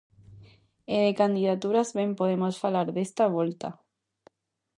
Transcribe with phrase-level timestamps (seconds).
[0.95, 3.69] E de candidaturas ben podemos falar desta volta.